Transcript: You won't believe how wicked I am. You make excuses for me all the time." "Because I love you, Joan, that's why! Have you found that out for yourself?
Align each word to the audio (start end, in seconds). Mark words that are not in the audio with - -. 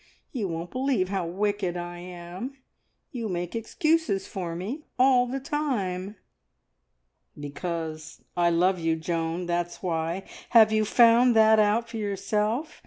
You 0.31 0.47
won't 0.47 0.71
believe 0.71 1.09
how 1.09 1.27
wicked 1.27 1.77
I 1.77 1.99
am. 1.99 2.57
You 3.11 3.29
make 3.29 3.55
excuses 3.55 4.25
for 4.25 4.55
me 4.55 4.81
all 4.97 5.27
the 5.27 5.39
time." 5.39 6.15
"Because 7.39 8.19
I 8.35 8.49
love 8.49 8.79
you, 8.79 8.95
Joan, 8.95 9.45
that's 9.45 9.83
why! 9.83 10.23
Have 10.57 10.71
you 10.71 10.85
found 10.85 11.35
that 11.35 11.59
out 11.59 11.87
for 11.87 11.97
yourself? 11.97 12.79